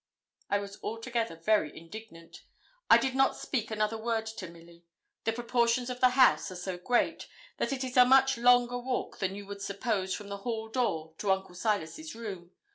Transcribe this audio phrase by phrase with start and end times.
[0.49, 2.41] I was altogether very indignant.
[2.89, 4.83] I did not speak another word to Milly.
[5.25, 7.27] The proportions of the house are so great,
[7.57, 11.13] that it is a much longer walk than you would suppose from the hall door
[11.19, 12.49] to Uncle Silas's room.